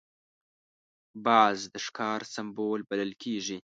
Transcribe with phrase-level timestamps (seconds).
[1.25, 3.57] باز د ښکار سمبول بلل کېږي